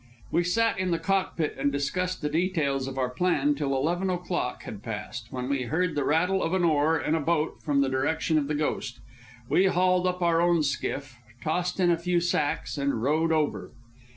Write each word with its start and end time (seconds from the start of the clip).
We 0.31 0.43
sat 0.43 0.79
in 0.79 0.89
the 0.89 0.97
cockpit 0.97 1.55
and 1.59 1.71
discussed 1.71 2.23
the 2.23 2.29
details 2.29 2.87
of 2.87 2.97
our 2.97 3.11
plan 3.11 3.53
till 3.53 3.75
eleven 3.77 4.09
o'clock 4.09 4.63
had 4.63 4.81
passed, 4.81 5.27
when 5.31 5.47
we 5.47 5.65
heard 5.65 5.93
the 5.93 6.03
rattle 6.03 6.41
of 6.41 6.55
an 6.55 6.63
oar 6.63 6.99
in 6.99 7.13
a 7.13 7.19
boat 7.19 7.61
from 7.61 7.81
the 7.81 7.87
direction 7.87 8.39
of 8.39 8.47
the 8.47 8.55
Ghost. 8.55 8.99
We 9.47 9.67
hauled 9.67 10.07
up 10.07 10.23
our 10.23 10.41
own 10.41 10.63
skiff, 10.63 11.17
tossed 11.43 11.79
in 11.79 11.91
a 11.91 11.99
few 11.99 12.19
sacks, 12.19 12.79
and 12.79 13.03
rowed 13.03 13.31
over. 13.31 13.69